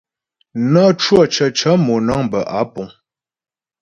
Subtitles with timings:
[0.71, 2.87] Nə́ cwə̂ cəcə̌ mònə̀ŋ bə́ á púŋ.